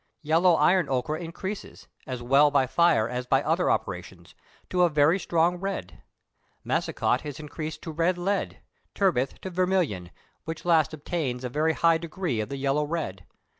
[0.23, 4.33] Yellow iron ochre increases, as well by fire as by other operations,
[4.71, 6.01] to a very strong red:
[6.65, 8.63] massicot is increased to red lead,
[8.95, 10.09] turbith to vermilion,
[10.43, 13.27] which last attains a very high degree of the yellow red.